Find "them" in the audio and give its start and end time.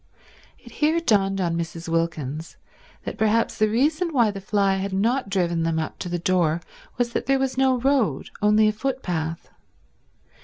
5.61-5.77